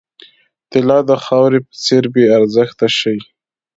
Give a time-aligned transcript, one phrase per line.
[0.71, 3.17] طلا د خاورې په څېر بې ارزښته شي.